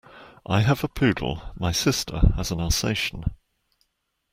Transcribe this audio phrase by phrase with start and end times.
[0.47, 3.23] I have a poodle, my sister has an Alsatian